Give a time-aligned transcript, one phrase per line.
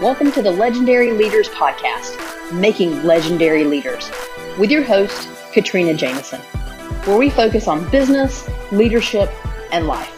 [0.00, 4.08] Welcome to the Legendary Leaders Podcast, Making Legendary Leaders,
[4.56, 6.40] with your host, Katrina Jameson,
[7.04, 9.28] where we focus on business, leadership,
[9.72, 10.16] and life.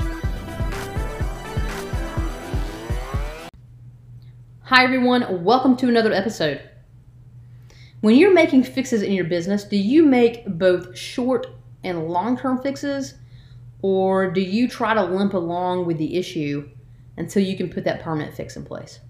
[4.65, 5.43] Hi, everyone.
[5.43, 6.61] Welcome to another episode.
[8.03, 11.47] When you're making fixes in your business, do you make both short
[11.85, 13.15] and long term fixes,
[13.81, 16.69] or do you try to limp along with the issue
[17.17, 19.01] until you can put that permanent fix in place?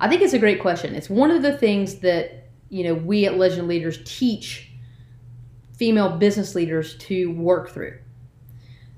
[0.00, 0.94] I think it's a great question.
[0.94, 4.70] It's one of the things that you know we at Legend Leaders teach
[5.74, 7.98] female business leaders to work through.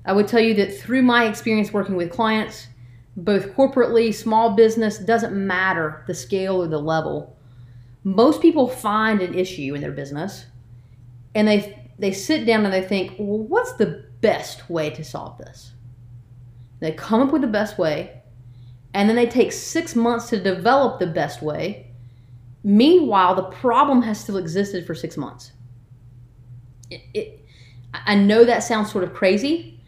[0.05, 2.67] I would tell you that through my experience working with clients,
[3.15, 7.37] both corporately, small business, doesn't matter the scale or the level.
[8.03, 10.45] Most people find an issue in their business
[11.35, 15.37] and they they sit down and they think, well, what's the best way to solve
[15.37, 15.73] this?
[16.79, 18.20] They come up with the best way
[18.93, 21.87] and then they take six months to develop the best way.
[22.63, 25.51] Meanwhile, the problem has still existed for six months.
[26.89, 27.45] It, it,
[27.93, 29.79] I know that sounds sort of crazy,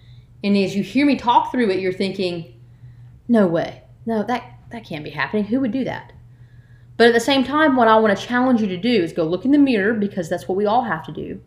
[0.43, 2.59] and as you hear me talk through it, you're thinking,
[3.27, 5.45] "No way, no that that can't be happening.
[5.45, 6.13] Who would do that?"
[6.95, 9.23] But at the same time, what I want to challenge you to do is go
[9.23, 11.41] look in the mirror because that's what we all have to do,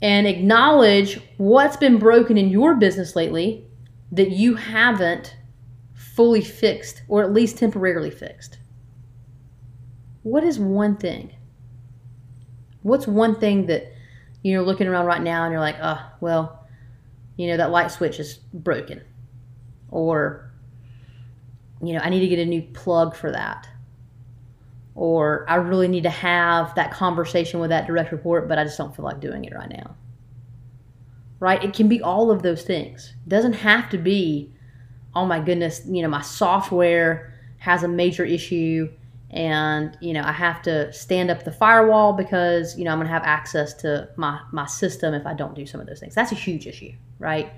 [0.00, 3.64] and acknowledge what's been broken in your business lately
[4.10, 5.36] that you haven't
[6.16, 8.58] fully fixed or at least temporarily fixed?
[10.22, 11.36] What is one thing?
[12.82, 13.92] What's one thing that
[14.42, 16.66] you're looking around right now and you're like, oh, well,
[17.36, 19.02] you know, that light switch is broken.
[19.90, 20.50] Or,
[21.82, 23.68] you know, I need to get a new plug for that.
[24.94, 28.78] Or I really need to have that conversation with that direct report, but I just
[28.78, 29.96] don't feel like doing it right now.
[31.38, 31.62] Right?
[31.62, 33.14] It can be all of those things.
[33.26, 34.54] It doesn't have to be
[35.16, 38.88] oh my goodness, you know, my software has a major issue
[39.30, 43.08] and you know i have to stand up the firewall because you know i'm going
[43.08, 46.14] to have access to my my system if i don't do some of those things.
[46.14, 47.50] That's a huge issue right?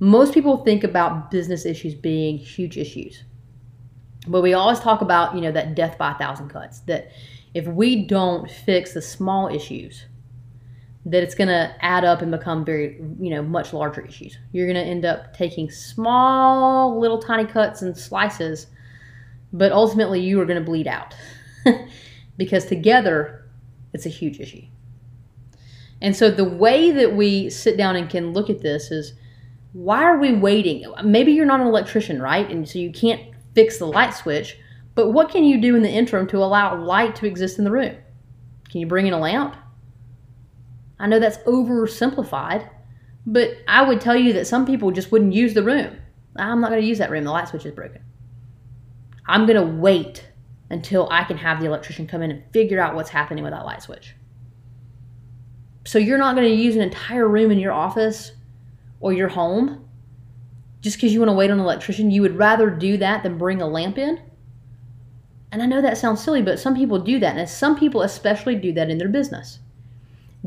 [0.00, 3.24] Most people think about business issues being huge issues
[4.26, 7.10] but we always talk about you know that death by a thousand cuts that
[7.54, 10.06] if we don't fix the small issues
[11.08, 14.36] that it's going to add up and become very, you know, much larger issues.
[14.52, 18.66] You're going to end up taking small, little tiny cuts and slices,
[19.50, 21.16] but ultimately you are going to bleed out
[22.36, 23.48] because together
[23.94, 24.62] it's a huge issue.
[26.02, 29.14] And so the way that we sit down and can look at this is
[29.72, 30.84] why are we waiting?
[31.02, 32.48] Maybe you're not an electrician, right?
[32.50, 33.22] And so you can't
[33.54, 34.58] fix the light switch,
[34.94, 37.70] but what can you do in the interim to allow light to exist in the
[37.70, 37.96] room?
[38.70, 39.56] Can you bring in a lamp?
[41.00, 42.68] I know that's oversimplified,
[43.26, 45.96] but I would tell you that some people just wouldn't use the room.
[46.36, 47.24] I'm not going to use that room.
[47.24, 48.02] The light switch is broken.
[49.26, 50.26] I'm going to wait
[50.70, 53.64] until I can have the electrician come in and figure out what's happening with that
[53.64, 54.14] light switch.
[55.84, 58.32] So you're not going to use an entire room in your office
[59.00, 59.88] or your home
[60.80, 62.10] just because you want to wait on an electrician.
[62.10, 64.20] You would rather do that than bring a lamp in.
[65.50, 67.36] And I know that sounds silly, but some people do that.
[67.36, 69.60] And some people especially do that in their business.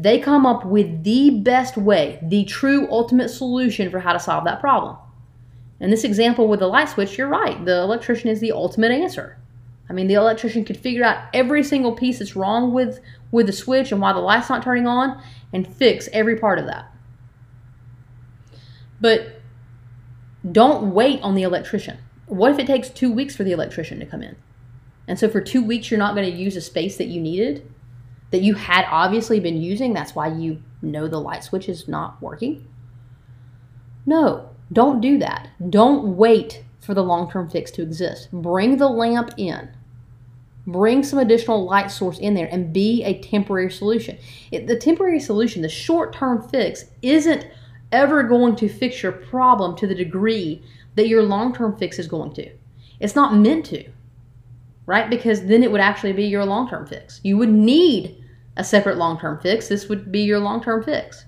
[0.01, 4.45] They come up with the best way, the true ultimate solution for how to solve
[4.45, 4.97] that problem.
[5.79, 7.63] In this example with the light switch, you're right.
[7.63, 9.37] The electrician is the ultimate answer.
[9.87, 13.53] I mean, the electrician could figure out every single piece that's wrong with, with the
[13.53, 15.21] switch and why the light's not turning on
[15.53, 16.91] and fix every part of that.
[18.99, 19.39] But
[20.51, 21.99] don't wait on the electrician.
[22.25, 24.35] What if it takes two weeks for the electrician to come in?
[25.07, 27.71] And so for two weeks, you're not going to use a space that you needed?
[28.31, 29.93] That you had obviously been using.
[29.93, 32.67] That's why you know the light switch is not working.
[34.05, 35.49] No, don't do that.
[35.69, 38.29] Don't wait for the long term fix to exist.
[38.31, 39.69] Bring the lamp in.
[40.67, 44.17] Bring some additional light source in there and be a temporary solution.
[44.51, 47.47] It, the temporary solution, the short term fix, isn't
[47.91, 50.63] ever going to fix your problem to the degree
[50.95, 52.49] that your long term fix is going to.
[52.99, 53.89] It's not meant to,
[54.85, 55.09] right?
[55.09, 57.19] Because then it would actually be your long term fix.
[57.23, 58.20] You would need
[58.57, 59.67] a separate long term fix.
[59.67, 61.25] This would be your long term fix.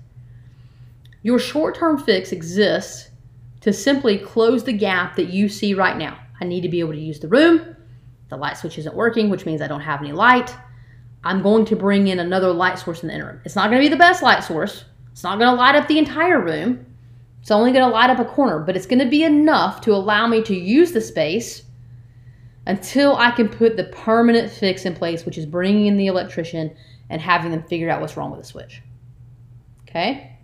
[1.22, 3.10] Your short term fix exists
[3.60, 6.18] to simply close the gap that you see right now.
[6.40, 7.76] I need to be able to use the room.
[8.28, 10.54] The light switch isn't working, which means I don't have any light.
[11.22, 13.40] I'm going to bring in another light source in the interim.
[13.44, 14.84] It's not going to be the best light source.
[15.12, 16.84] It's not going to light up the entire room.
[17.40, 19.94] It's only going to light up a corner, but it's going to be enough to
[19.94, 21.62] allow me to use the space
[22.66, 26.74] until I can put the permanent fix in place, which is bringing in the electrician
[27.10, 28.82] and having them figure out what's wrong with the switch.
[29.82, 30.36] Okay?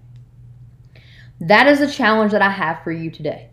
[1.40, 3.50] That is a challenge that I have for you today.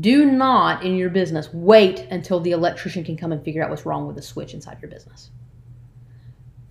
[0.00, 3.86] Do not in your business wait until the electrician can come and figure out what's
[3.86, 5.30] wrong with the switch inside your business.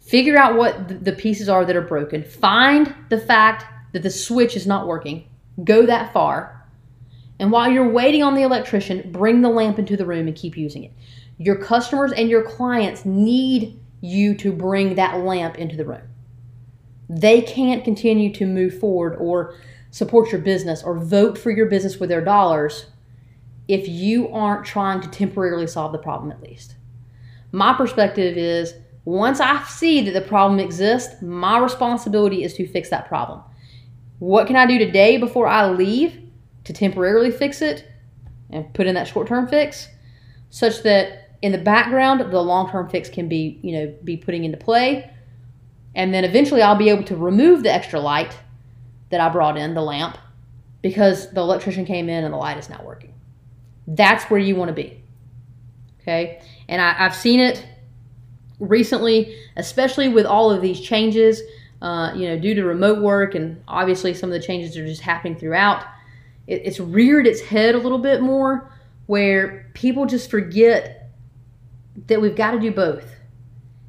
[0.02, 2.24] Figure out what the pieces are that are broken.
[2.24, 5.30] Find the fact that the switch is not working.
[5.64, 6.68] Go that far.
[7.40, 10.58] And while you're waiting on the electrician, bring the lamp into the room and keep
[10.58, 10.92] using it.
[11.38, 16.08] Your customers and your clients need you to bring that lamp into the room.
[17.10, 19.56] They can't continue to move forward or
[19.92, 22.88] support your business or vote for your business with their dollars
[23.68, 26.76] if you aren't trying to temporarily solve the problem at least.
[27.52, 28.76] My perspective is
[29.06, 33.42] once I see that the problem exists, my responsibility is to fix that problem.
[34.20, 36.20] What can I do today before I leave
[36.64, 37.88] to temporarily fix it
[38.50, 39.88] and put in that short-term fix
[40.50, 44.58] such that in the background the long-term fix can be, you know, be putting into
[44.58, 45.12] play.
[45.94, 48.38] And then eventually I'll be able to remove the extra light
[49.10, 50.18] that I brought in, the lamp,
[50.82, 53.14] because the electrician came in and the light is not working.
[53.88, 55.02] That's where you want to be.
[56.02, 56.42] Okay?
[56.68, 57.66] And I, have seen it
[58.60, 61.42] recently, especially with all of these changes,
[61.82, 65.02] uh, you know, due to remote work and obviously some of the changes are just
[65.02, 65.86] happening throughout.
[66.48, 68.72] It, it's reared its head a little bit more
[69.08, 71.05] where people just forget
[72.08, 73.06] that we've got to do both.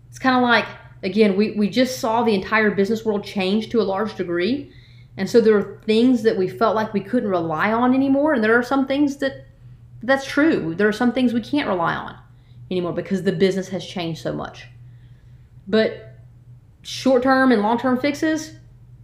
[0.08, 0.66] It's kind of like,
[1.02, 4.72] again, we, we just saw the entire business world change to a large degree.
[5.16, 8.34] And so there are things that we felt like we couldn't rely on anymore.
[8.34, 9.46] And there are some things that
[10.02, 10.74] that's true.
[10.74, 12.16] There are some things we can't rely on
[12.70, 14.66] anymore because the business has changed so much.
[15.66, 16.14] But
[16.82, 18.52] short term and long term fixes,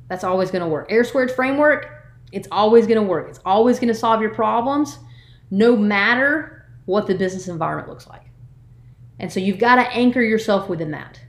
[0.09, 0.87] that's always going to work.
[0.91, 1.89] Air squared framework,
[2.31, 3.29] it's always going to work.
[3.29, 4.99] It's always going to solve your problems
[5.51, 8.23] no matter what the business environment looks like.
[9.23, 11.21] And so you've got to anchor yourself within that.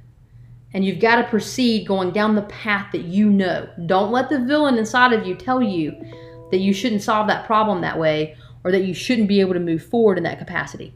[0.73, 3.69] And you've got to proceed going down the path that you know.
[3.85, 5.95] Don't let the villain inside of you tell you
[6.49, 9.59] that you shouldn't solve that problem that way or that you shouldn't be able to
[9.59, 10.93] move forward in that capacity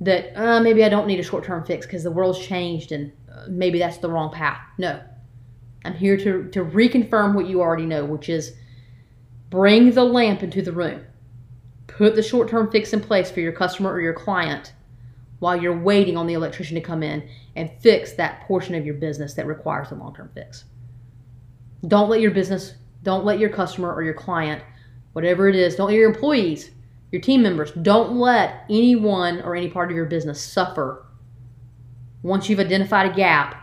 [0.00, 3.12] that uh, maybe I don't need a short term fix because the world's changed and
[3.32, 4.60] uh, maybe that's the wrong path.
[4.78, 5.00] No.
[5.84, 8.54] I'm here to, to reconfirm what you already know, which is
[9.48, 11.04] bring the lamp into the room.
[11.86, 14.72] Put the short term fix in place for your customer or your client
[15.38, 18.94] while you're waiting on the electrician to come in and fix that portion of your
[18.94, 20.64] business that requires a long term fix.
[21.86, 24.62] Don't let your business, don't let your customer or your client,
[25.12, 26.70] whatever it is, don't let your employees
[27.10, 27.72] your team members.
[27.72, 31.06] Don't let anyone or any part of your business suffer.
[32.22, 33.56] Once you've identified a gap,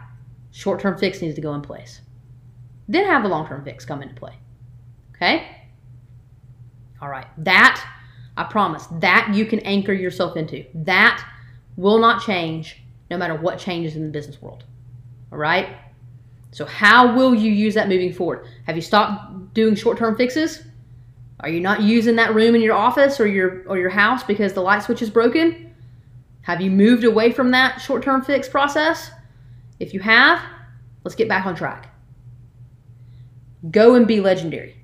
[0.52, 2.02] short term fix needs to go in place.
[2.88, 4.34] Then have the long term fix come into play.
[5.16, 5.48] Okay?
[7.02, 7.28] All right.
[7.38, 7.86] That,
[8.38, 10.66] I promise, that you can anchor yourself into.
[10.74, 11.24] That
[11.78, 14.64] will not change no matter what changes in the business world.
[15.32, 15.78] All right?
[16.52, 18.48] So, how will you use that moving forward?
[18.66, 20.64] Have you stopped doing short term fixes?
[21.42, 24.54] Are you not using that room in your office or your or your house because
[24.54, 25.66] the light switch is broken?
[26.46, 29.10] Have you moved away from that short-term fix process?
[29.80, 30.40] If you have,
[31.04, 31.92] let's get back on track.
[33.72, 34.76] Go and be legendary.